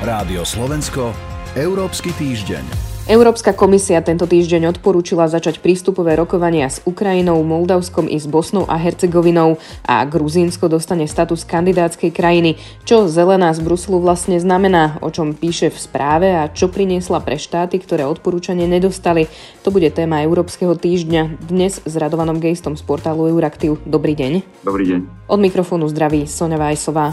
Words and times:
Rádio 0.00 0.48
Slovensko, 0.48 1.12
Európsky 1.52 2.16
týždeň. 2.16 2.64
Európska 3.04 3.52
komisia 3.52 4.00
tento 4.00 4.24
týždeň 4.24 4.72
odporúčila 4.72 5.28
začať 5.28 5.60
prístupové 5.60 6.16
rokovania 6.16 6.72
s 6.72 6.80
Ukrajinou, 6.88 7.44
Moldavskom 7.44 8.08
i 8.08 8.16
s 8.16 8.24
Bosnou 8.24 8.64
a 8.64 8.80
Hercegovinou 8.80 9.60
a 9.84 10.00
Gruzínsko 10.08 10.72
dostane 10.72 11.04
status 11.04 11.44
kandidátskej 11.44 12.16
krajiny. 12.16 12.56
Čo 12.88 13.12
zelená 13.12 13.52
z 13.52 13.60
Bruselu 13.60 14.00
vlastne 14.00 14.40
znamená, 14.40 14.96
o 15.04 15.12
čom 15.12 15.36
píše 15.36 15.68
v 15.68 15.76
správe 15.76 16.32
a 16.32 16.48
čo 16.48 16.72
priniesla 16.72 17.20
pre 17.20 17.36
štáty, 17.36 17.76
ktoré 17.76 18.08
odporúčanie 18.08 18.64
nedostali. 18.64 19.28
To 19.68 19.68
bude 19.68 19.92
téma 19.92 20.24
Európskeho 20.24 20.80
týždňa. 20.80 21.44
Dnes 21.44 21.76
s 21.84 21.92
Radovanom 21.92 22.40
Gejstom 22.40 22.72
z 22.72 22.82
portálu 22.88 23.28
Euraktiv. 23.28 23.76
Dobrý 23.84 24.16
deň. 24.16 24.64
Dobrý 24.64 24.96
deň. 24.96 25.28
Od 25.28 25.40
mikrofónu 25.44 25.92
zdraví 25.92 26.24
Sonja 26.24 26.56
Vajsová. 26.56 27.12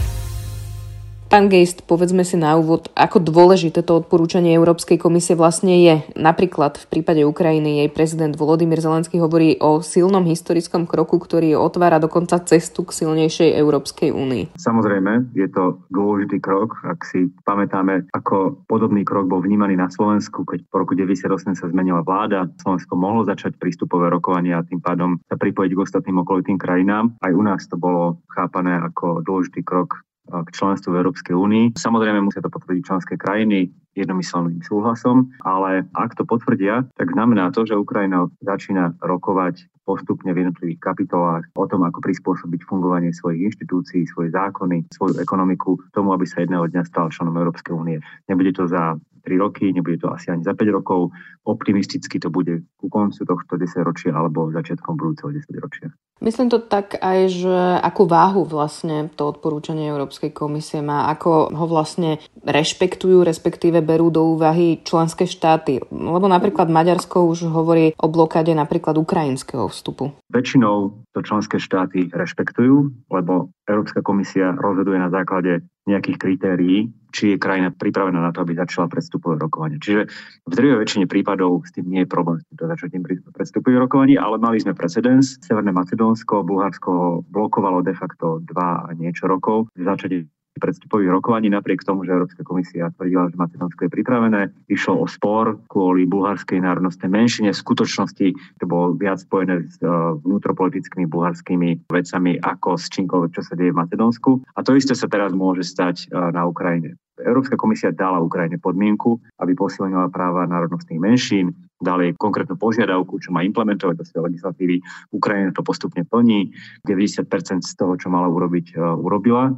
Pán 1.31 1.47
Geist, 1.47 1.87
povedzme 1.87 2.27
si 2.27 2.35
na 2.35 2.59
úvod, 2.59 2.91
ako 2.91 3.23
dôležité 3.23 3.87
to 3.87 4.03
odporúčanie 4.03 4.51
Európskej 4.51 4.99
komisie 4.99 5.39
vlastne 5.39 5.79
je. 5.79 6.03
Napríklad 6.19 6.75
v 6.75 6.85
prípade 6.91 7.23
Ukrajiny 7.23 7.79
jej 7.79 7.87
prezident 7.87 8.35
Volodymyr 8.35 8.83
Zelenský 8.83 9.23
hovorí 9.23 9.55
o 9.63 9.79
silnom 9.79 10.27
historickom 10.27 10.83
kroku, 10.83 11.23
ktorý 11.23 11.55
otvára 11.55 12.03
dokonca 12.03 12.35
cestu 12.43 12.83
k 12.83 12.91
silnejšej 12.91 13.47
Európskej 13.47 14.11
únii. 14.11 14.59
Samozrejme, 14.59 15.31
je 15.31 15.47
to 15.47 15.79
dôležitý 15.87 16.43
krok. 16.43 16.75
Ak 16.83 17.07
si 17.07 17.31
pamätáme, 17.47 18.11
ako 18.11 18.67
podobný 18.67 19.07
krok 19.07 19.31
bol 19.31 19.39
vnímaný 19.39 19.79
na 19.79 19.87
Slovensku, 19.87 20.43
keď 20.43 20.67
po 20.67 20.83
roku 20.83 20.99
98 20.99 21.31
sa 21.55 21.71
zmenila 21.71 22.03
vláda, 22.03 22.51
Slovensko 22.59 22.99
mohlo 22.99 23.23
začať 23.23 23.55
prístupové 23.55 24.11
rokovania 24.11 24.59
a 24.59 24.67
tým 24.67 24.83
pádom 24.83 25.15
sa 25.31 25.39
pripojiť 25.39 25.71
k 25.71 25.79
ostatným 25.79 26.27
okolitým 26.27 26.59
krajinám. 26.59 27.15
Aj 27.23 27.31
u 27.31 27.39
nás 27.39 27.63
to 27.71 27.79
bolo 27.79 28.19
chápané 28.35 28.83
ako 28.83 29.23
dôležitý 29.23 29.63
krok 29.63 30.03
k 30.31 30.49
členstvu 30.55 30.95
v 30.95 30.99
Európskej 31.03 31.35
únii. 31.35 31.65
Samozrejme 31.75 32.23
musia 32.23 32.39
to 32.39 32.47
potvrdiť 32.47 32.83
členské 32.87 33.13
krajiny 33.19 33.67
jednomyselným 33.91 34.63
súhlasom, 34.63 35.35
ale 35.43 35.83
ak 35.91 36.15
to 36.15 36.23
potvrdia, 36.23 36.87
tak 36.95 37.11
znamená 37.11 37.51
to, 37.51 37.67
že 37.67 37.75
Ukrajina 37.75 38.31
začína 38.39 38.95
rokovať 39.03 39.67
postupne 39.83 40.31
v 40.31 40.47
jednotlivých 40.47 40.79
kapitolách 40.79 41.43
o 41.59 41.65
tom, 41.67 41.83
ako 41.83 41.99
prispôsobiť 41.99 42.63
fungovanie 42.63 43.11
svojich 43.11 43.51
inštitúcií, 43.51 44.07
svoje 44.07 44.31
zákony, 44.31 44.87
svoju 44.95 45.19
ekonomiku 45.19 45.75
tomu, 45.91 46.15
aby 46.15 46.23
sa 46.23 46.39
jedného 46.39 46.71
dňa 46.71 46.87
stal 46.87 47.11
členom 47.11 47.35
Európskej 47.35 47.75
únie. 47.75 47.99
Nebude 48.31 48.55
to 48.55 48.71
za 48.71 48.95
3 49.27 49.37
roky, 49.37 49.69
nebude 49.75 49.99
to 49.99 50.09
asi 50.09 50.31
ani 50.31 50.47
za 50.47 50.55
5 50.55 50.77
rokov. 50.77 51.11
Optimisticky 51.45 52.17
to 52.17 52.31
bude 52.31 52.63
ku 52.79 52.87
koncu 52.87 53.21
tohto 53.25 53.53
10 53.57 53.83
ročia 53.83 54.15
alebo 54.15 54.53
začiatkom 54.53 54.95
budúceho 54.95 55.35
10 55.35 55.51
ročia. 55.59 55.91
Myslím 56.21 56.53
to 56.53 56.61
tak 56.61 57.01
aj, 57.01 57.33
že 57.33 57.55
akú 57.81 58.05
váhu 58.05 58.45
vlastne 58.45 59.09
to 59.17 59.33
odporúčanie 59.33 59.89
Európskej 59.89 60.29
komisie 60.29 60.85
má, 60.85 61.09
ako 61.09 61.49
ho 61.49 61.65
vlastne 61.65 62.21
rešpektujú, 62.45 63.25
respektíve 63.25 63.81
berú 63.81 64.13
do 64.13 64.37
úvahy 64.37 64.85
členské 64.85 65.25
štáty. 65.25 65.81
Lebo 65.89 66.29
napríklad 66.29 66.69
Maďarsko 66.69 67.25
už 67.25 67.49
hovorí 67.49 67.97
o 67.97 68.05
blokáde 68.05 68.53
napríklad 68.53 69.01
ukrajinského 69.01 69.65
vstupu. 69.65 70.13
Väčšinou 70.29 70.93
to 71.09 71.19
členské 71.25 71.57
štáty 71.57 72.13
rešpektujú, 72.13 73.09
lebo 73.09 73.49
Európska 73.65 74.05
komisia 74.05 74.53
rozhoduje 74.53 75.01
na 75.01 75.09
základe 75.09 75.65
nejakých 75.91 76.17
kritérií, 76.17 76.87
či 77.11 77.35
je 77.35 77.41
krajina 77.41 77.75
pripravená 77.75 78.23
na 78.23 78.31
to, 78.31 78.41
aby 78.41 78.55
začala 78.55 78.87
predstupové 78.87 79.35
rokovanie. 79.35 79.77
Čiže 79.77 80.07
v 80.47 80.53
drvej 80.55 80.79
väčšine 80.79 81.05
prípadov 81.11 81.67
s 81.67 81.75
tým 81.75 81.91
nie 81.91 82.07
je 82.07 82.09
problém 82.09 82.39
s 82.39 82.47
týmto 82.47 82.71
začatím 82.71 83.03
predstupových 83.35 83.83
rokovaní, 83.83 84.15
ale 84.15 84.39
mali 84.39 84.63
sme 84.63 84.71
precedens. 84.71 85.35
Severné 85.43 85.75
Macedónsko, 85.75 86.47
Bulharsko 86.47 87.27
blokovalo 87.27 87.83
de 87.83 87.91
facto 87.91 88.39
dva 88.41 88.87
a 88.87 88.95
niečo 88.95 89.27
rokov 89.27 89.67
začatie 89.75 90.31
predstupových 90.59 91.13
rokovaní, 91.15 91.47
napriek 91.47 91.85
tomu, 91.87 92.03
že 92.03 92.11
Európska 92.11 92.43
komisia 92.43 92.91
tvrdila, 92.97 93.31
že 93.31 93.39
Macedónsko 93.39 93.87
je 93.87 93.91
pripravené. 93.93 94.41
Išlo 94.67 95.03
o 95.03 95.07
spor 95.07 95.55
kvôli 95.71 96.03
bulharskej 96.03 96.59
národnostnej 96.59 97.07
menšine. 97.07 97.55
V 97.55 97.63
skutočnosti 97.63 98.27
to 98.59 98.65
bolo 98.67 98.97
viac 98.97 99.23
spojené 99.23 99.63
s 99.63 99.79
uh, 99.79 100.17
vnútropolitickými 100.19 101.07
bulharskými 101.07 101.87
vecami 101.87 102.31
ako 102.43 102.75
s 102.75 102.91
čímkoľvek, 102.91 103.31
čo 103.31 103.41
sa 103.45 103.53
deje 103.55 103.71
v 103.71 103.79
Macedónsku. 103.79 104.31
A 104.55 104.59
to 104.65 104.75
isté 104.75 104.91
sa 104.97 105.07
teraz 105.07 105.31
môže 105.31 105.63
stať 105.63 106.11
uh, 106.11 106.33
na 106.35 106.43
Ukrajine. 106.43 106.99
Európska 107.21 107.53
komisia 107.53 107.93
dala 107.93 108.17
Ukrajine 108.17 108.57
podmienku, 108.57 109.21
aby 109.37 109.53
posilnila 109.53 110.09
práva 110.09 110.49
národnostných 110.49 110.97
menšín, 110.97 111.53
dali 111.81 112.13
konkrétnu 112.15 112.55
požiadavku, 112.55 113.17
čo 113.17 113.33
má 113.33 113.41
implementovať 113.41 113.95
do 113.97 114.05
svojej 114.05 114.25
legislatívy. 114.31 114.75
Ukrajina 115.11 115.51
to 115.51 115.65
postupne 115.65 116.05
plní. 116.05 116.53
90% 116.85 117.65
z 117.65 117.73
toho, 117.73 117.97
čo 117.97 118.07
mala 118.13 118.29
urobiť, 118.29 118.73
e, 118.73 118.79
urobila. 118.79 119.51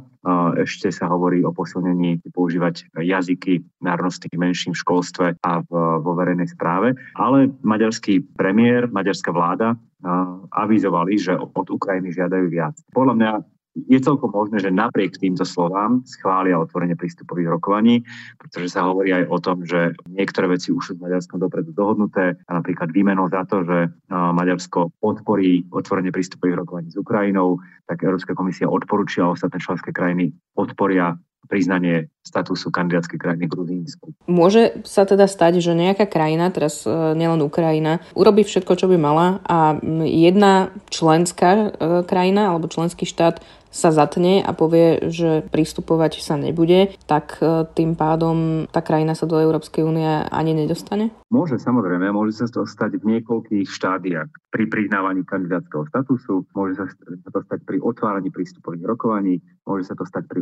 Ešte 0.56 0.88
sa 0.88 1.12
hovorí 1.12 1.44
o 1.44 1.52
posilnení 1.52 2.24
používať 2.32 2.96
jazyky 2.96 3.60
národnostných 3.84 4.40
menšín 4.40 4.72
v 4.72 4.80
školstve 4.80 5.26
a 5.36 5.52
vo 6.00 6.12
verejnej 6.16 6.48
správe. 6.48 6.96
Ale 7.12 7.52
maďarský 7.60 8.32
premiér, 8.32 8.88
maďarská 8.88 9.36
vláda 9.36 9.76
avizovali, 10.48 11.20
že 11.20 11.36
od 11.36 11.68
Ukrajiny 11.68 12.16
žiadajú 12.16 12.48
viac. 12.48 12.72
Podľa 12.96 13.14
mňa 13.20 13.32
je 13.74 13.98
celkom 13.98 14.30
možné, 14.30 14.62
že 14.62 14.70
napriek 14.70 15.18
týmto 15.18 15.42
slovám 15.42 16.06
schvália 16.06 16.58
otvorenie 16.58 16.94
prístupových 16.94 17.58
rokovaní, 17.58 18.06
pretože 18.38 18.70
sa 18.70 18.86
hovorí 18.86 19.10
aj 19.10 19.26
o 19.26 19.38
tom, 19.42 19.66
že 19.66 19.98
niektoré 20.06 20.54
veci 20.54 20.70
už 20.70 20.82
sú 20.82 20.92
v 20.94 21.10
Maďarskom 21.10 21.42
dopredu 21.42 21.74
dohodnuté 21.74 22.38
a 22.46 22.50
napríklad 22.54 22.94
výmenou 22.94 23.26
za 23.26 23.42
to, 23.50 23.66
že 23.66 23.90
Maďarsko 24.10 24.94
podporí 25.02 25.66
otvorenie 25.74 26.14
prístupových 26.14 26.62
rokovaní 26.62 26.88
s 26.94 26.96
Ukrajinou, 26.96 27.58
tak 27.90 28.06
Európska 28.06 28.38
komisia 28.38 28.70
odporúčia 28.70 29.26
a 29.26 29.34
ostatné 29.34 29.58
členské 29.58 29.90
krajiny 29.90 30.30
podporia 30.54 31.18
priznanie 31.46 32.08
statusu 32.24 32.72
kandidátskej 32.72 33.20
krajiny 33.20 33.44
Gruzínsku. 33.46 34.16
Môže 34.24 34.80
sa 34.88 35.04
teda 35.04 35.28
stať, 35.28 35.60
že 35.60 35.76
nejaká 35.76 36.08
krajina, 36.08 36.48
teraz 36.48 36.88
e, 36.88 36.90
nielen 36.90 37.44
Ukrajina, 37.44 38.00
urobí 38.16 38.48
všetko, 38.48 38.72
čo 38.80 38.88
by 38.88 38.96
mala 38.96 39.44
a 39.44 39.76
jedna 40.08 40.72
členská 40.88 41.50
e, 41.52 41.66
krajina 42.08 42.48
alebo 42.48 42.72
členský 42.72 43.04
štát 43.04 43.44
sa 43.74 43.90
zatne 43.90 44.38
a 44.38 44.54
povie, 44.54 45.10
že 45.10 45.42
pristupovať 45.50 46.22
sa 46.22 46.38
nebude, 46.38 46.94
tak 47.10 47.42
e, 47.42 47.66
tým 47.74 47.98
pádom 47.98 48.70
tá 48.70 48.86
krajina 48.86 49.18
sa 49.18 49.26
do 49.26 49.34
Európskej 49.34 49.82
únie 49.82 50.06
ani 50.30 50.54
nedostane? 50.54 51.10
Môže, 51.34 51.58
samozrejme. 51.58 52.14
Môže 52.14 52.38
sa 52.38 52.46
to 52.46 52.62
stať 52.62 53.02
v 53.02 53.18
niekoľkých 53.18 53.66
štádiách. 53.66 54.30
Pri 54.54 54.64
priznávaní 54.70 55.26
kandidátskeho 55.26 55.90
statusu, 55.90 56.46
môže 56.54 56.78
sa 56.78 57.30
to 57.34 57.40
stať 57.42 57.66
pri 57.66 57.82
otváraní 57.82 58.30
prístupových 58.30 58.94
rokovaní, 58.94 59.42
môže 59.66 59.90
sa 59.90 59.98
to 59.98 60.06
stať 60.06 60.30
pri 60.30 60.40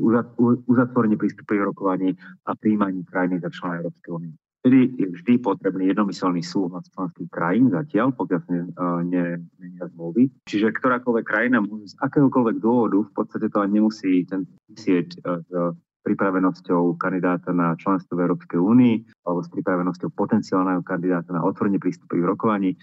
uzatvorení 0.68 1.16
prístupových 1.16 1.72
rokovaní 1.72 2.12
a 2.44 2.52
príjmaní 2.52 3.08
krajiny 3.08 3.40
za 3.40 3.48
člena 3.48 3.80
Európskej 3.80 4.12
únie. 4.12 4.36
Vtedy 4.62 4.94
je 4.94 5.06
vždy 5.10 5.42
potrebný 5.42 5.90
jednomyselný 5.90 6.38
súhlas 6.46 6.86
členských 6.94 7.26
krajín 7.34 7.74
zatiaľ, 7.74 8.14
pokiaľ 8.14 8.38
sa 8.46 8.50
nemenia 8.54 9.42
ne, 9.58 9.90
zmluvy. 9.90 10.30
Čiže 10.46 10.70
ktorákoľvek 10.78 11.26
krajina 11.26 11.58
môže 11.58 11.90
z 11.90 11.98
akéhokoľvek 11.98 12.62
dôvodu, 12.62 13.02
v 13.02 13.10
podstate 13.10 13.50
to 13.50 13.58
ani 13.58 13.82
nemusí 13.82 14.22
ten 14.22 14.46
vysieť 14.70 15.18
e, 15.18 15.42
s 15.42 15.50
pripravenosťou 16.02 16.98
kandidáta 16.98 17.54
na 17.54 17.74
členstvo 17.78 18.18
v 18.18 18.26
Európskej 18.26 18.58
únii 18.58 18.94
alebo 19.26 19.42
s 19.42 19.50
pripravenosťou 19.54 20.10
potenciálneho 20.14 20.82
kandidáta 20.82 21.30
na 21.30 21.46
otvorenie 21.46 21.78
prístupových 21.78 22.34
rokovaní, 22.34 22.74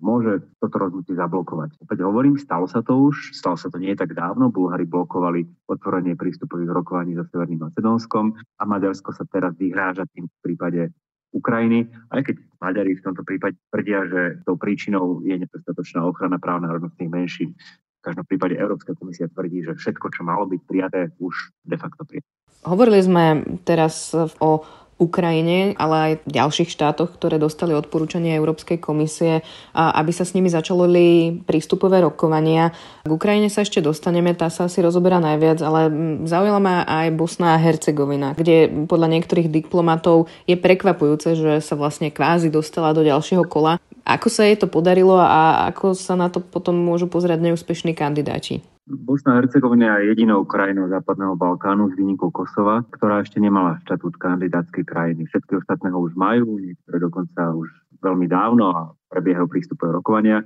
môže 0.00 0.44
toto 0.60 0.80
rozhodnutie 0.80 1.16
zablokovať. 1.16 1.80
Opäť 1.84 1.98
hovorím, 2.00 2.40
stalo 2.40 2.64
sa 2.64 2.80
to 2.80 3.12
už, 3.12 3.36
stalo 3.36 3.60
sa 3.60 3.68
to 3.68 3.76
nie 3.76 3.92
tak 3.92 4.16
dávno, 4.16 4.48
Bulhári 4.48 4.88
blokovali 4.88 5.44
otvorenie 5.68 6.16
prístupových 6.16 6.72
rokovaní 6.72 7.12
so 7.12 7.28
Severným 7.28 7.68
Macedónskom 7.68 8.36
a 8.36 8.62
Maďarsko 8.64 9.12
sa 9.12 9.28
teraz 9.28 9.52
vyhráža 9.60 10.08
tým 10.16 10.28
v 10.28 10.36
prípade 10.40 10.92
Ukrajiny, 11.32 11.88
aj 12.12 12.22
keď 12.28 12.36
Maďari 12.60 12.92
v 12.94 13.04
tomto 13.04 13.24
prípade 13.24 13.56
tvrdia, 13.72 14.06
že 14.06 14.22
tou 14.44 14.54
príčinou 14.60 15.24
je 15.24 15.34
nedostatočná 15.34 16.04
ochrana 16.04 16.36
práv 16.38 16.62
národnostných 16.62 17.10
menšín. 17.10 17.56
V 17.98 18.02
každom 18.04 18.26
prípade 18.28 18.54
Európska 18.58 18.94
komisia 18.94 19.30
tvrdí, 19.32 19.64
že 19.64 19.78
všetko, 19.78 20.06
čo 20.12 20.22
malo 20.22 20.44
byť 20.46 20.60
prijaté, 20.68 21.10
už 21.18 21.54
de 21.64 21.76
facto 21.80 22.04
prijaté. 22.04 22.28
Hovorili 22.62 23.02
sme 23.02 23.42
teraz 23.66 24.14
o 24.38 24.62
Ukrajine, 25.02 25.74
ale 25.74 25.94
aj 25.98 26.12
v 26.22 26.30
ďalších 26.38 26.70
štátoch, 26.70 27.18
ktoré 27.18 27.42
dostali 27.42 27.74
odporúčanie 27.74 28.38
Európskej 28.38 28.78
komisie, 28.78 29.42
aby 29.74 30.14
sa 30.14 30.22
s 30.22 30.38
nimi 30.38 30.46
začali 30.46 31.42
prístupové 31.42 31.98
rokovania. 32.06 32.70
K 33.02 33.10
Ukrajine 33.10 33.50
sa 33.50 33.66
ešte 33.66 33.82
dostaneme, 33.82 34.30
tá 34.38 34.46
sa 34.46 34.70
asi 34.70 34.78
rozoberá 34.78 35.18
najviac, 35.18 35.58
ale 35.60 35.90
zaujala 36.24 36.62
ma 36.62 36.86
aj 36.86 37.18
Bosna 37.18 37.58
a 37.58 37.62
Hercegovina, 37.62 38.38
kde 38.38 38.86
podľa 38.86 39.18
niektorých 39.18 39.50
diplomatov 39.50 40.30
je 40.46 40.54
prekvapujúce, 40.54 41.34
že 41.34 41.58
sa 41.58 41.74
vlastne 41.74 42.14
kvázi 42.14 42.48
dostala 42.48 42.94
do 42.94 43.02
ďalšieho 43.02 43.42
kola. 43.50 43.82
Ako 44.06 44.30
sa 44.30 44.46
jej 44.46 44.54
to 44.54 44.70
podarilo 44.70 45.18
a 45.18 45.66
ako 45.70 45.98
sa 45.98 46.14
na 46.14 46.30
to 46.30 46.38
potom 46.38 46.78
môžu 46.78 47.10
pozerať 47.10 47.42
neúspešní 47.42 47.94
kandidáti? 47.98 48.62
Bosna 48.82 49.32
a 49.32 49.36
Hercegovina 49.38 50.02
je 50.02 50.10
jedinou 50.10 50.42
krajinou 50.42 50.90
Západného 50.90 51.38
Balkánu 51.38 51.90
s 51.90 51.94
výnikou 51.94 52.34
Kosova, 52.34 52.82
ktorá 52.90 53.22
ešte 53.22 53.38
nemala 53.38 53.78
štatút 53.86 54.18
kandidátskej 54.18 54.82
krajiny. 54.82 55.22
Všetky 55.30 55.62
ostatné 55.62 55.94
ho 55.94 56.02
už 56.02 56.18
majú, 56.18 56.58
niektoré 56.58 56.98
dokonca 56.98 57.54
už 57.54 57.70
veľmi 58.02 58.26
dávno 58.26 58.64
a 58.74 58.80
prebiehajú 59.14 59.46
prístupové 59.46 59.94
rokovania. 59.94 60.42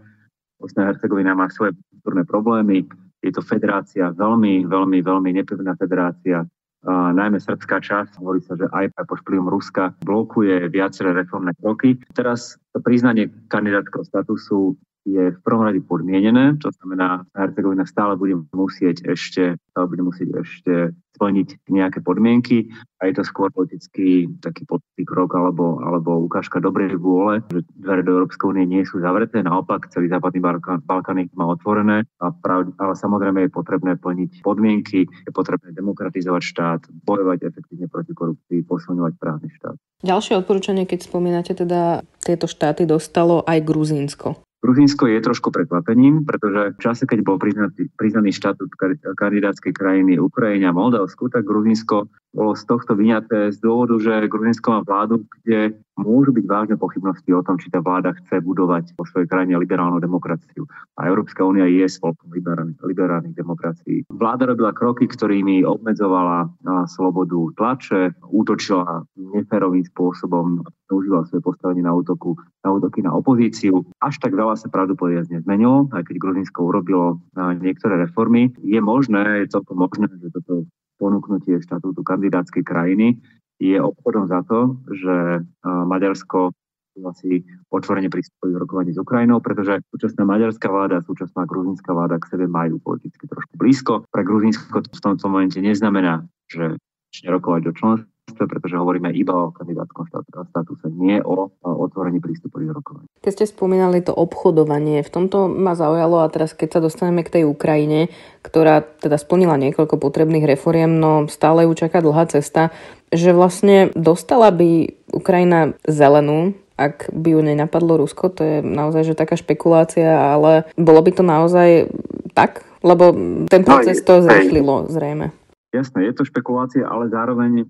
Bosna 0.60 0.84
a 0.84 0.88
Hercegovina 0.92 1.32
má 1.32 1.48
svoje 1.48 1.72
kultúrne 1.88 2.28
problémy, 2.28 2.84
Je 3.24 3.32
to 3.32 3.40
federácia, 3.42 4.12
veľmi, 4.12 4.68
veľmi, 4.68 4.98
veľmi 5.00 5.30
nepevná 5.40 5.74
federácia, 5.80 6.44
a 6.86 7.10
najmä 7.10 7.42
srbská 7.42 7.82
časť, 7.82 8.22
hovorí 8.22 8.38
sa, 8.46 8.54
že 8.54 8.70
aj 8.70 8.94
pod 9.10 9.18
vplyvom 9.26 9.50
Ruska 9.50 9.90
blokuje 10.06 10.70
viaceré 10.70 11.10
reformné 11.18 11.50
kroky. 11.58 11.98
Teraz 12.14 12.54
to 12.70 12.78
priznanie 12.78 13.26
kandidátskeho 13.50 14.06
statusu 14.06 14.78
je 15.06 15.30
v 15.30 15.40
prvom 15.46 15.62
rade 15.62 15.78
podmienené, 15.86 16.58
to 16.58 16.74
znamená, 16.82 17.22
Hercegovina 17.30 17.86
stále 17.86 18.18
bude 18.18 18.42
musieť 18.50 19.06
ešte, 19.06 19.54
stále 19.70 19.86
bude 19.86 20.02
musieť 20.02 20.42
ešte 20.42 20.74
splniť 21.16 21.72
nejaké 21.72 22.04
podmienky 22.04 22.68
a 23.00 23.08
je 23.08 23.16
to 23.16 23.24
skôr 23.24 23.48
politický 23.48 24.28
taký 24.44 24.68
politický 24.68 25.08
krok 25.08 25.32
alebo, 25.32 25.80
alebo 25.80 26.20
ukážka 26.28 26.60
dobrej 26.60 27.00
vôle, 27.00 27.40
že 27.48 27.64
dvere 27.72 28.04
do 28.04 28.20
Európskej 28.20 28.52
únie 28.52 28.68
nie 28.68 28.84
sú 28.84 29.00
zavreté, 29.00 29.40
naopak 29.40 29.88
celý 29.88 30.12
západný 30.12 30.44
Balkán, 30.44 30.84
Balkán 30.84 31.24
má 31.32 31.48
otvorené, 31.48 32.04
a 32.20 32.28
prav, 32.34 32.68
ale 32.76 32.92
samozrejme 32.92 33.48
je 33.48 33.50
potrebné 33.56 33.96
plniť 33.96 34.44
podmienky, 34.44 35.08
je 35.08 35.32
potrebné 35.32 35.72
demokratizovať 35.72 36.42
štát, 36.44 36.80
bojovať 37.08 37.48
efektívne 37.48 37.88
proti 37.88 38.12
korupcii, 38.12 38.66
posilňovať 38.68 39.12
právny 39.16 39.48
štát. 39.56 39.76
Ďalšie 40.04 40.36
odporúčanie, 40.44 40.84
keď 40.84 41.08
spomínate 41.08 41.56
teda 41.56 42.04
tieto 42.20 42.44
štáty, 42.44 42.84
dostalo 42.84 43.40
aj 43.48 43.64
Gruzínsko. 43.64 44.45
Gruzínsko 44.66 45.06
je 45.06 45.22
trošku 45.22 45.54
prekvapením, 45.54 46.26
pretože 46.26 46.74
v 46.74 46.78
čase, 46.82 47.06
keď 47.06 47.22
bol 47.22 47.38
priznaný, 47.38 47.86
priznaný 47.94 48.34
štatút 48.34 48.74
kandidátskej 49.14 49.70
krajiny 49.70 50.18
Ukrajine 50.18 50.66
a 50.66 50.74
Moldavsku, 50.74 51.30
tak 51.30 51.46
Gruzínsko 51.46 52.10
bolo 52.34 52.52
z 52.58 52.66
tohto 52.66 52.98
vyňaté 52.98 53.54
z 53.54 53.62
dôvodu, 53.62 53.94
že 54.02 54.26
Gruzinsko 54.26 54.66
má 54.74 54.80
vládu, 54.82 55.22
kde 55.46 55.78
môžu 55.96 56.30
byť 56.32 56.44
vážne 56.44 56.76
pochybnosti 56.76 57.28
o 57.32 57.42
tom, 57.42 57.56
či 57.56 57.72
tá 57.72 57.80
vláda 57.80 58.12
chce 58.22 58.44
budovať 58.44 58.92
vo 58.94 59.04
svojej 59.08 59.28
krajine 59.28 59.56
liberálnu 59.56 59.98
demokraciu. 59.98 60.68
A 61.00 61.08
Európska 61.08 61.42
únia 61.42 61.64
je 61.66 61.88
spolkom 61.88 62.30
liberálnych, 62.32 63.34
demokracií. 63.36 64.04
Vláda 64.12 64.52
robila 64.52 64.72
kroky, 64.76 65.08
ktorými 65.08 65.64
obmedzovala 65.64 66.52
slobodu 66.88 67.52
tlače, 67.56 68.12
útočila 68.28 69.04
neférovým 69.16 69.84
spôsobom, 69.92 70.62
užila 70.92 71.26
svoje 71.26 71.42
postavenie 71.42 71.82
na, 71.82 71.92
útoku, 71.96 72.38
na 72.62 72.70
útoky 72.76 73.02
na 73.02 73.12
opozíciu. 73.16 73.82
Až 74.00 74.22
tak 74.22 74.36
veľa 74.36 74.54
sa 74.56 74.70
pravdepodobne 74.70 75.26
nezmenilo, 75.26 75.90
aj 75.92 76.06
keď 76.06 76.16
Gruzinsko 76.20 76.70
urobilo 76.70 77.20
niektoré 77.60 78.06
reformy. 78.06 78.52
Je 78.62 78.78
možné, 78.78 79.44
je 79.44 79.52
celkom 79.52 79.82
možné, 79.82 80.06
že 80.20 80.30
toto 80.32 80.68
ponúknutie 80.96 81.60
štatútu 81.60 82.00
kandidátskej 82.00 82.64
krajiny 82.64 83.20
je 83.60 83.76
obchodom 83.80 84.28
za 84.28 84.44
to, 84.44 84.76
že 84.92 85.44
Maďarsko 85.64 86.52
asi 86.96 87.44
otvorene 87.68 88.08
pristupuje 88.08 88.56
v 88.56 88.60
rokovaní 88.64 88.96
s 88.96 88.96
Ukrajinou, 88.96 89.36
pretože 89.44 89.84
súčasná 89.92 90.24
maďarská 90.24 90.64
vláda 90.72 91.00
a 91.00 91.04
súčasná 91.04 91.44
gruzinská 91.44 91.92
vláda 91.92 92.16
k 92.16 92.32
sebe 92.32 92.48
majú 92.48 92.80
politicky 92.80 93.28
trošku 93.28 93.52
blízko. 93.60 94.08
Pre 94.08 94.24
Gruzinsko 94.24 94.80
to 94.80 94.88
v 94.96 95.04
tomto 95.04 95.28
momente 95.28 95.60
neznamená, 95.60 96.24
že 96.48 96.80
začne 97.12 97.28
rokovať 97.36 97.60
do 97.68 97.72
členstva 97.76 98.15
pretože 98.34 98.74
hovoríme 98.74 99.14
iba 99.14 99.48
o 99.48 99.54
kandidátskom 99.54 100.10
statuse, 100.50 100.86
nie 100.90 101.22
o 101.22 101.48
otvorení 101.62 102.18
prístupových 102.18 102.74
rokovaní. 102.74 103.06
Keď 103.22 103.32
ste 103.32 103.46
spomínali 103.46 104.02
to 104.02 104.10
obchodovanie, 104.10 105.06
v 105.06 105.10
tomto 105.10 105.46
ma 105.46 105.78
zaujalo 105.78 106.26
a 106.26 106.30
teraz 106.32 106.52
keď 106.52 106.78
sa 106.78 106.80
dostaneme 106.82 107.22
k 107.22 107.40
tej 107.40 107.44
Ukrajine, 107.46 108.10
ktorá 108.42 108.82
teda 108.82 109.16
splnila 109.16 109.54
niekoľko 109.56 110.02
potrebných 110.02 110.44
reforiem, 110.44 110.98
no 110.98 111.30
stále 111.30 111.70
ju 111.70 111.72
čaká 111.78 112.02
dlhá 112.02 112.26
cesta, 112.26 112.74
že 113.14 113.30
vlastne 113.30 113.94
dostala 113.94 114.50
by 114.50 114.90
Ukrajina 115.14 115.78
zelenú 115.86 116.58
ak 116.76 117.08
by 117.08 117.32
ju 117.32 117.40
nenapadlo 117.40 118.04
Rusko, 118.04 118.28
to 118.28 118.42
je 118.44 118.56
naozaj 118.60 119.08
že 119.08 119.16
taká 119.16 119.32
špekulácia, 119.32 120.12
ale 120.12 120.68
bolo 120.76 121.00
by 121.00 121.08
to 121.08 121.24
naozaj 121.24 121.88
tak? 122.36 122.68
Lebo 122.84 123.16
ten 123.48 123.64
proces 123.64 124.04
to 124.04 124.20
zrýchlilo 124.20 124.84
zrejme. 124.92 125.32
Jasné, 125.72 126.12
je 126.12 126.14
to 126.20 126.28
špekulácia, 126.28 126.84
ale 126.84 127.08
zároveň 127.08 127.64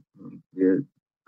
je, 0.56 0.72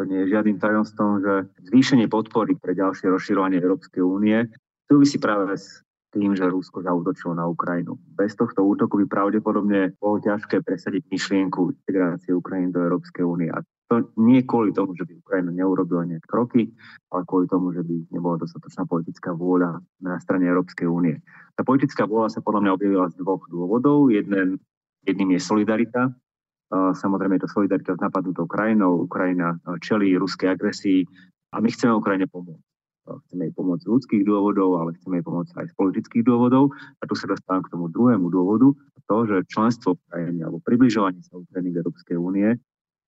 to 0.00 0.02
nie 0.08 0.24
je 0.24 0.32
žiadnym 0.32 0.58
tajomstvom, 0.58 1.10
že 1.22 1.34
zvýšenie 1.68 2.08
podpory 2.08 2.56
pre 2.56 2.72
ďalšie 2.74 3.12
rozširovanie 3.12 3.60
Európskej 3.60 4.02
únie 4.02 4.48
súvisí 4.88 5.20
práve 5.20 5.60
s 5.60 5.84
tým, 6.08 6.32
že 6.32 6.48
Rusko 6.48 6.80
zautočilo 6.80 7.36
na 7.36 7.44
Ukrajinu. 7.44 8.00
Bez 8.16 8.32
tohto 8.32 8.64
útoku 8.64 8.96
by 9.04 9.06
pravdepodobne 9.06 9.92
bolo 10.00 10.16
ťažké 10.24 10.64
presadiť 10.64 11.04
myšlienku 11.12 11.76
integrácie 11.84 12.32
Ukrajiny 12.32 12.72
do 12.72 12.80
Európskej 12.80 13.24
únie. 13.28 13.52
A 13.52 13.60
to 13.88 14.08
nie 14.20 14.44
kvôli 14.44 14.72
tomu, 14.72 14.92
že 14.96 15.04
by 15.04 15.20
Ukrajina 15.20 15.52
neurobila 15.52 16.04
nejaké 16.08 16.28
kroky, 16.28 16.62
ale 17.12 17.22
kvôli 17.24 17.48
tomu, 17.48 17.72
že 17.72 17.84
by 17.84 18.08
nebola 18.12 18.40
dostatočná 18.40 18.84
politická 18.88 19.32
vôľa 19.32 19.80
na 20.00 20.16
strane 20.20 20.48
Európskej 20.48 20.88
únie. 20.88 21.20
Tá 21.56 21.64
politická 21.64 22.04
vôľa 22.04 22.32
sa 22.32 22.40
podľa 22.44 22.68
mňa 22.68 22.72
objavila 22.76 23.06
z 23.12 23.16
dvoch 23.20 23.44
dôvodov. 23.48 24.12
Jeden, 24.12 24.60
jedným 25.04 25.36
je 25.36 25.40
solidarita 25.40 26.12
Samozrejme 26.72 27.40
je 27.40 27.44
to 27.48 27.54
solidarita 27.54 27.96
s 27.96 28.04
napadnutou 28.04 28.44
krajinou. 28.44 29.08
Ukrajina 29.08 29.56
čelí 29.80 30.12
ruskej 30.20 30.52
agresii 30.52 31.08
a 31.52 31.64
my 31.64 31.68
chceme 31.72 31.96
Ukrajine 31.96 32.28
pomôcť. 32.28 32.64
Chceme 33.08 33.48
jej 33.48 33.54
pomôcť 33.56 33.88
z 33.88 33.92
ľudských 33.92 34.22
dôvodov, 34.28 34.84
ale 34.84 34.92
chceme 35.00 35.16
jej 35.20 35.24
pomôcť 35.24 35.52
aj 35.64 35.66
z 35.72 35.74
politických 35.80 36.24
dôvodov. 36.28 36.76
A 37.00 37.08
tu 37.08 37.16
sa 37.16 37.24
dostávam 37.24 37.64
k 37.64 37.72
tomu 37.72 37.88
druhému 37.88 38.28
dôvodu, 38.28 38.68
to, 39.08 39.16
že 39.24 39.48
členstvo 39.48 39.96
Ukrajiny 39.96 40.44
alebo 40.44 40.60
približovanie 40.60 41.24
sa 41.24 41.40
Ukrajiny 41.40 41.72
k 41.72 41.80
Európskej 41.80 42.16
únie 42.20 42.60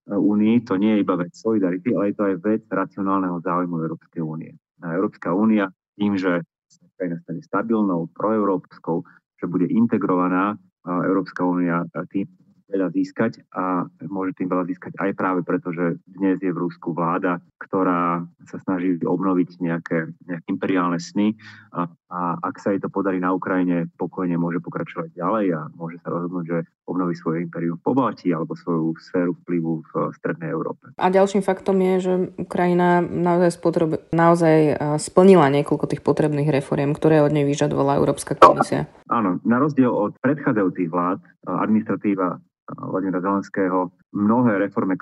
únii 0.09 0.67
to 0.67 0.75
nie 0.81 0.97
je 0.97 1.03
iba 1.07 1.15
vec 1.15 1.31
solidarity, 1.37 1.95
ale 1.95 2.11
je 2.11 2.17
to 2.19 2.25
aj 2.27 2.37
vec 2.43 2.63
racionálneho 2.67 3.39
záujmu 3.45 3.79
Európskej 3.79 4.23
únie. 4.25 4.57
A 4.83 4.97
Európska 4.97 5.31
únia 5.31 5.69
tým, 5.95 6.17
že 6.17 6.43
sa 6.67 6.83
krajina 6.97 7.21
stane 7.23 7.43
stabilnou, 7.45 8.09
proeurópskou, 8.17 9.05
že 9.39 9.47
bude 9.47 9.69
integrovaná 9.69 10.57
Európska 10.89 11.45
únia 11.45 11.85
tým 12.09 12.27
veľa 12.71 12.89
získať 12.95 13.43
a 13.51 13.85
môže 14.07 14.39
tým 14.39 14.47
veľa 14.47 14.65
získať 14.71 14.95
aj 14.97 15.11
práve 15.19 15.41
preto, 15.43 15.75
že 15.75 15.99
dnes 16.07 16.39
je 16.39 16.55
v 16.55 16.63
Rusku 16.63 16.95
vláda, 16.95 17.43
ktorá 17.59 18.25
sa 18.47 18.59
snaží 18.63 18.97
obnoviť 19.03 19.59
nejaké, 19.59 20.15
nejaké 20.25 20.47
imperiálne 20.47 21.03
sny 21.03 21.35
a, 21.75 21.91
a 22.11 22.35
ak 22.43 22.59
sa 22.59 22.75
jej 22.75 22.83
to 22.83 22.91
podarí 22.91 23.23
na 23.23 23.31
Ukrajine, 23.31 23.87
pokojne 23.95 24.35
môže 24.35 24.59
pokračovať 24.59 25.15
ďalej 25.15 25.47
a 25.55 25.61
môže 25.79 26.03
sa 26.03 26.11
rozhodnúť, 26.11 26.45
že 26.45 26.59
obnoví 26.91 27.15
svoje 27.15 27.47
imperium 27.47 27.79
v 27.79 27.87
Pobalti 27.87 28.35
alebo 28.35 28.59
svoju 28.59 28.99
sféru 28.99 29.39
vplyvu 29.47 29.87
v 29.87 29.91
Strednej 30.19 30.51
Európe. 30.51 30.91
A 30.99 31.07
ďalším 31.07 31.47
faktom 31.47 31.79
je, 31.79 31.95
že 32.03 32.13
Ukrajina 32.35 32.99
naozaj, 32.99 33.51
spotreb, 33.55 33.91
naozaj 34.11 34.75
splnila 34.99 35.47
niekoľko 35.55 35.87
tých 35.87 36.03
potrebných 36.03 36.51
reforiem, 36.51 36.91
ktoré 36.99 37.23
od 37.23 37.31
nej 37.31 37.47
vyžadovala 37.47 38.03
Európska 38.03 38.35
komisia. 38.35 38.91
Áno, 39.07 39.39
na 39.47 39.63
rozdiel 39.63 39.95
od 39.95 40.19
predchádzajúcich 40.19 40.91
vlád 40.91 41.23
administratíva 41.47 42.43
Vladimíra 42.71 43.19
Zelenského 43.19 43.91
mnohé 44.15 44.63
reformné, 44.63 44.95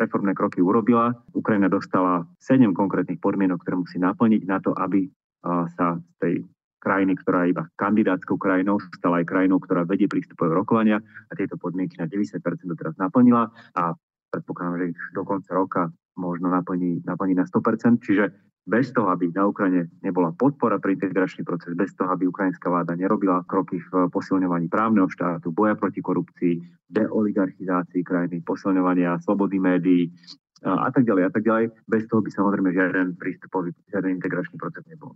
reformné 0.00 0.32
kroky 0.32 0.64
urobila. 0.64 1.12
Ukrajina 1.36 1.68
dostala 1.68 2.24
sedem 2.40 2.72
konkrétnych 2.72 3.20
podmienok, 3.20 3.60
ktoré 3.60 3.76
musí 3.76 4.00
naplniť 4.00 4.42
na 4.48 4.60
to, 4.64 4.72
aby 4.72 5.08
sa 5.74 5.96
z 5.96 6.14
tej 6.18 6.34
krajiny, 6.82 7.18
ktorá 7.18 7.46
je 7.46 7.56
iba 7.56 7.66
kandidátskou 7.74 8.38
krajinou, 8.38 8.78
stala 8.94 9.18
aj 9.22 9.26
krajinou, 9.26 9.58
ktorá 9.58 9.82
vedie 9.82 10.06
prístupové 10.06 10.54
rokovania 10.54 11.02
a 11.02 11.32
tieto 11.34 11.58
podmienky 11.58 11.98
na 11.98 12.06
90% 12.06 12.38
teraz 12.78 12.94
naplnila 12.94 13.50
a 13.74 13.96
predpokladám, 14.30 14.78
že 14.78 14.86
ich 14.94 15.00
do 15.10 15.22
konca 15.26 15.50
roka 15.50 15.82
možno 16.14 16.46
naplní, 16.48 17.02
naplní 17.02 17.34
na 17.34 17.42
100%. 17.42 18.06
Čiže 18.06 18.24
bez 18.66 18.90
toho, 18.90 19.10
aby 19.14 19.30
na 19.30 19.46
Ukrajine 19.46 19.86
nebola 20.02 20.34
podpora 20.34 20.82
pre 20.82 20.98
integračný 20.98 21.46
proces, 21.46 21.74
bez 21.78 21.94
toho, 21.94 22.10
aby 22.10 22.26
ukrajinská 22.26 22.66
vláda 22.66 22.98
nerobila 22.98 23.46
kroky 23.46 23.78
v 23.78 24.10
posilňovaní 24.10 24.66
právneho 24.66 25.06
štátu, 25.06 25.54
boja 25.54 25.78
proti 25.78 26.02
korupcii, 26.02 26.58
deoligarchizácii 26.90 28.02
krajiny, 28.02 28.42
posilňovania 28.42 29.22
slobody 29.22 29.62
médií 29.62 30.10
a 30.66 30.90
tak 30.90 31.06
ďalej 31.06 31.24
a 31.26 31.30
tak 31.30 31.46
ďalej. 31.46 31.64
Bez 31.86 32.10
toho 32.10 32.22
by 32.26 32.30
samozrejme 32.34 32.74
žiaden 32.74 33.14
prístupový, 33.14 33.70
žiaden 33.86 34.18
integračný 34.18 34.58
proces 34.58 34.82
nebol. 34.90 35.14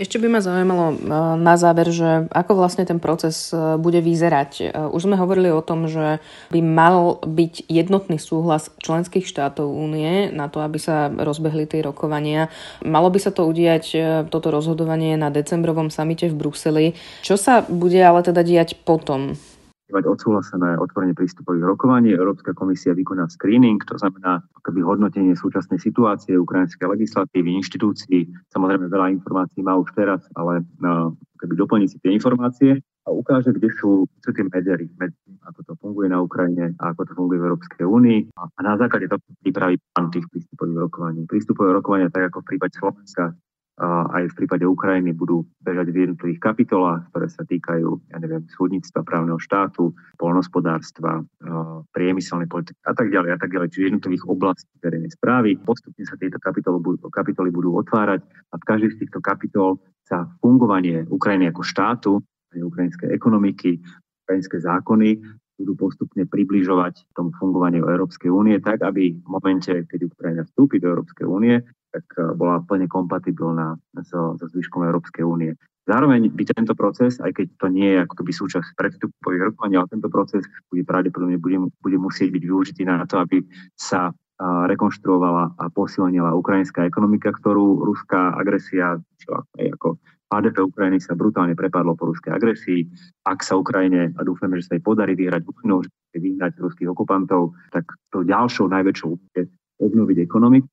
Ešte 0.00 0.16
by 0.16 0.24
ma 0.24 0.40
zaujímalo 0.40 0.86
e, 0.88 0.96
na 1.36 1.60
záver, 1.60 1.92
že 1.92 2.24
ako 2.32 2.56
vlastne 2.56 2.88
ten 2.88 2.96
proces 2.96 3.52
e, 3.52 3.76
bude 3.76 4.00
vyzerať. 4.00 4.50
E, 4.56 4.66
už 4.88 5.04
sme 5.04 5.20
hovorili 5.20 5.52
o 5.52 5.60
tom, 5.60 5.84
že 5.84 6.16
by 6.48 6.64
mal 6.64 7.20
byť 7.20 7.68
jednotný 7.68 8.16
súhlas 8.16 8.72
členských 8.80 9.28
štátov 9.28 9.68
únie 9.68 10.32
na 10.32 10.48
to, 10.48 10.64
aby 10.64 10.80
sa 10.80 11.12
rozbehli 11.12 11.68
tie 11.68 11.84
rokovania. 11.84 12.48
Malo 12.80 13.12
by 13.12 13.20
sa 13.20 13.36
to 13.36 13.44
udiať, 13.44 13.84
toto 14.32 14.48
rozhodovanie 14.48 15.20
na 15.20 15.28
decembrovom 15.28 15.92
samite 15.92 16.24
v 16.32 16.40
Bruseli. 16.40 16.86
Čo 17.20 17.36
sa 17.36 17.60
bude 17.60 18.00
ale 18.00 18.24
teda 18.24 18.40
diať 18.40 18.80
potom? 18.88 19.36
Mať 19.92 20.04
odsúhlasené 20.08 20.80
otvorenie 20.80 21.12
prístupových 21.12 21.68
rokovaní. 21.68 22.16
Európska 22.16 22.56
komisia 22.56 22.96
vykoná 22.96 23.28
screening, 23.28 23.78
to 23.84 24.00
znamená 24.00 24.40
akoby 24.58 24.80
hodnotenie 24.80 25.36
súčasnej 25.36 25.78
situácie 25.78 26.34
ukrajinskej 26.40 26.88
legislatívy, 26.88 27.52
inštitúcií. 27.60 28.26
Samozrejme 28.50 28.88
veľa 28.88 29.12
informácií 29.20 29.60
má 29.60 29.76
už 29.76 29.92
teraz, 29.92 30.24
ale 30.32 30.64
no, 30.80 31.14
keby 31.38 31.54
doplní 31.60 31.86
si 31.86 32.00
tie 32.00 32.16
informácie 32.16 32.80
a 33.02 33.10
ukáže, 33.10 33.50
kde 33.50 33.68
sú, 33.76 34.06
sú 34.22 34.30
tie 34.30 34.46
medzery, 34.46 34.86
ako 35.42 35.60
to 35.66 35.72
funguje 35.82 36.06
na 36.06 36.22
Ukrajine 36.22 36.70
a 36.78 36.94
ako 36.94 37.02
to 37.02 37.12
funguje 37.18 37.38
v 37.42 37.46
Európskej 37.50 37.84
únii. 37.84 38.20
A, 38.38 38.46
a 38.46 38.60
na 38.62 38.78
základe 38.78 39.10
toho 39.10 39.18
pripraví 39.42 39.76
plán 39.90 40.14
tých 40.14 40.26
prístupových 40.30 40.78
rokovaní. 40.86 41.26
Prístupové 41.26 41.74
rokovania, 41.74 42.14
tak 42.14 42.30
ako 42.30 42.46
v 42.46 42.48
prípade 42.54 42.78
Slovenska, 42.78 43.34
aj 43.80 44.28
v 44.30 44.36
prípade 44.36 44.68
Ukrajiny 44.68 45.16
budú 45.16 45.48
bežať 45.64 45.90
v 45.90 45.96
jednotlivých 46.04 46.40
kapitolách, 46.44 47.08
ktoré 47.08 47.26
sa 47.32 47.42
týkajú, 47.42 47.88
ja 48.12 48.18
neviem, 48.20 48.44
súdnictva, 48.52 49.00
právneho 49.00 49.40
štátu, 49.40 49.96
polnospodárstva, 50.20 51.24
priemyselnej 51.96 52.46
politiky 52.52 52.78
a 52.84 52.92
tak 52.92 53.08
ďalej 53.08 53.30
a 53.32 53.38
tak 53.40 53.50
ďalej, 53.50 53.68
čiže 53.72 53.88
jednotlivých 53.88 54.28
oblastí 54.28 54.74
verejnej 54.84 55.12
správy. 55.16 55.56
Postupne 55.56 56.04
sa 56.04 56.20
tieto 56.20 56.36
kapitoly 56.36 57.00
kapitoly 57.10 57.50
budú 57.50 57.80
otvárať 57.80 58.20
a 58.52 58.54
v 58.60 58.64
každej 58.68 58.90
z 58.92 58.98
týchto 59.04 59.18
kapitol 59.24 59.80
sa 60.04 60.28
fungovanie 60.44 61.08
Ukrajiny 61.08 61.48
ako 61.48 61.62
štátu, 61.64 62.12
ukrajinskej 62.52 63.08
ekonomiky, 63.16 63.80
ukrajinské 64.28 64.60
zákony 64.60 65.16
budú 65.62 65.78
postupne 65.78 66.26
približovať 66.26 67.14
tomu 67.14 67.30
fungovaniu 67.38 67.86
Európskej 67.86 68.28
únie 68.28 68.58
tak, 68.58 68.82
aby 68.82 69.14
v 69.14 69.28
momente, 69.30 69.70
keď 69.86 70.10
Ukrajina 70.10 70.42
vstúpi 70.42 70.82
do 70.82 70.90
Európskej 70.90 71.24
únie, 71.24 71.62
tak 71.94 72.04
eh, 72.18 72.34
bola 72.34 72.58
plne 72.66 72.90
kompatibilná 72.90 73.78
so, 74.02 74.34
so 74.36 74.46
zvyškom 74.50 74.82
Európskej 74.82 75.22
únie. 75.22 75.54
Zároveň 75.82 76.30
by 76.30 76.46
tento 76.46 76.78
proces, 76.78 77.18
aj 77.18 77.34
keď 77.34 77.46
to 77.58 77.66
nie 77.66 77.90
je 77.90 78.06
ako 78.06 78.14
keby 78.22 78.30
súčasť 78.30 78.78
predstupových 78.78 79.50
rokovania, 79.50 79.82
ale 79.82 79.90
tento 79.90 80.06
proces 80.06 80.46
bude 80.70 80.86
pravdepodobne 80.86 81.42
bude, 81.42 81.58
bude 81.82 81.98
musieť 81.98 82.30
byť 82.30 82.42
využitý 82.46 82.82
na 82.86 83.02
to, 83.02 83.18
aby 83.18 83.42
sa 83.74 84.14
rekonštruovala 84.42 85.54
a 85.58 85.64
posilnila 85.70 86.34
ukrajinská 86.34 86.86
ekonomika, 86.86 87.30
ktorú 87.30 87.86
ruská 87.86 88.34
agresia, 88.34 88.98
čo 89.18 89.42
aj 89.58 89.66
ako 89.78 89.88
HDP 90.32 90.64
Ukrajiny 90.64 90.96
sa 90.96 91.12
brutálne 91.12 91.52
prepadlo 91.52 91.92
po 91.92 92.08
ruskej 92.08 92.32
agresii. 92.32 92.88
Ak 93.28 93.44
sa 93.44 93.60
Ukrajine, 93.60 94.16
a 94.16 94.20
dúfame, 94.24 94.56
že 94.56 94.72
sa 94.72 94.74
jej 94.80 94.84
podarí 94.84 95.12
vyhrať 95.12 95.44
vojnu, 95.44 95.84
že 95.84 96.16
vyhnať 96.16 96.56
ruských 96.56 96.88
okupantov, 96.88 97.52
tak 97.68 97.84
to 98.08 98.24
ďalšou 98.24 98.72
najväčšou 98.72 99.10
bude 99.12 99.42
obnoviť 99.76 100.18
ekonomiku 100.24 100.68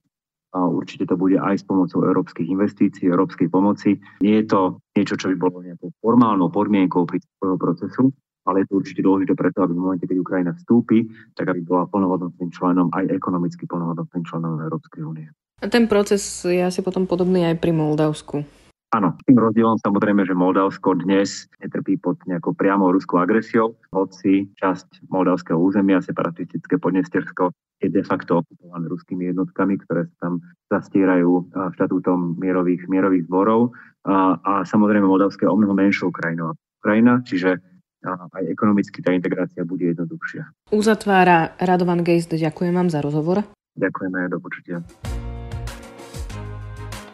a 0.50 0.66
určite 0.66 1.06
to 1.06 1.14
bude 1.14 1.38
aj 1.38 1.62
s 1.62 1.68
pomocou 1.68 2.02
európskych 2.02 2.50
investícií, 2.50 3.06
európskej 3.06 3.54
pomoci. 3.54 4.02
Nie 4.26 4.42
je 4.42 4.50
to 4.50 4.62
niečo, 4.98 5.14
čo 5.14 5.30
by 5.30 5.36
bolo 5.38 5.62
nejakou 5.62 5.94
formálnou 6.02 6.50
podmienkou 6.50 7.06
prístupového 7.06 7.58
procesu, 7.62 8.10
ale 8.50 8.66
je 8.66 8.74
to 8.74 8.82
určite 8.82 9.02
dôležité 9.06 9.38
preto, 9.38 9.62
aby 9.62 9.78
v 9.78 9.84
momente, 9.84 10.06
keď 10.10 10.18
Ukrajina 10.18 10.52
vstúpi, 10.58 11.06
tak 11.38 11.54
aby 11.54 11.62
bola 11.62 11.86
plnohodnotným 11.86 12.50
členom, 12.50 12.90
aj 12.90 13.14
ekonomicky 13.14 13.70
plnohodnotným 13.70 14.24
členom 14.26 14.58
Európskej 14.58 15.02
únie. 15.06 15.30
A 15.62 15.68
ten 15.70 15.86
proces 15.86 16.24
je 16.48 16.64
asi 16.64 16.82
potom 16.82 17.06
podobný 17.06 17.46
aj 17.46 17.62
pri 17.62 17.76
Moldavsku. 17.76 18.42
Áno, 18.90 19.14
tým 19.22 19.38
rozdielom 19.38 19.78
samozrejme, 19.86 20.26
že 20.26 20.34
Moldavsko 20.34 20.98
dnes 21.06 21.46
netrpí 21.62 22.02
pod 22.02 22.18
nejakou 22.26 22.58
priamou 22.58 22.90
ruskou 22.90 23.22
agresiou, 23.22 23.78
hoci 23.94 24.50
časť 24.58 25.06
moldavského 25.14 25.62
územia, 25.62 26.02
separatistické 26.02 26.82
Podnestersko, 26.82 27.54
je 27.78 27.94
de 27.94 28.02
facto 28.02 28.42
okupované 28.42 28.90
ruskými 28.90 29.30
jednotkami, 29.30 29.78
ktoré 29.86 30.10
sa 30.10 30.16
tam 30.26 30.34
zastierajú 30.74 31.54
štatútom 31.78 32.42
mierových, 32.42 32.90
mierových 32.90 33.30
zborov. 33.30 33.78
A, 34.10 34.42
a 34.42 34.54
samozrejme 34.66 35.06
Moldavské 35.06 35.46
je 35.46 35.54
o 35.54 35.60
mnoho 35.60 35.78
menšou 35.78 36.10
krajinou 36.10 36.58
Ukrajina, 36.82 37.22
čiže 37.22 37.62
aj 38.02 38.44
ekonomicky 38.50 39.06
tá 39.06 39.14
integrácia 39.14 39.62
bude 39.70 39.86
jednoduchšia. 39.86 40.50
Uzatvára 40.74 41.54
Radovan 41.62 42.02
Geist, 42.02 42.34
ďakujem 42.34 42.74
vám 42.74 42.90
za 42.90 43.06
rozhovor. 43.06 43.46
Ďakujeme, 43.78 44.34
do 44.34 44.42
počutia. 44.42 44.82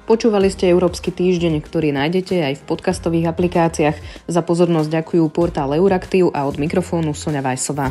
Počúvali 0.05 0.53
ste 0.53 0.69
Európsky 0.69 1.09
týždeň, 1.09 1.65
ktorý 1.65 1.89
nájdete 1.89 2.37
aj 2.45 2.53
v 2.61 2.65
podcastových 2.69 3.33
aplikáciách. 3.33 4.29
Za 4.29 4.41
pozornosť 4.45 5.01
ďakujú 5.01 5.25
portál 5.33 5.73
Euraktiv 5.73 6.29
a 6.29 6.45
od 6.45 6.61
mikrofónu 6.61 7.17
Sonja 7.17 7.41
Vajsová. 7.41 7.89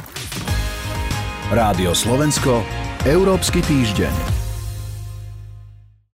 Rádio 1.51 1.91
Slovensko, 1.91 2.63
Európsky 3.03 3.67
týždeň. 3.67 4.44